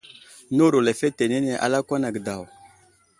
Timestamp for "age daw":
2.07-2.43